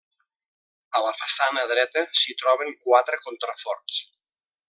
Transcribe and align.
A 0.99 1.01
la 1.07 1.11
façana 1.17 1.65
dreta 1.73 2.03
s'hi 2.21 2.35
troben 2.41 2.73
quatre 2.87 3.21
contraforts. 3.27 4.01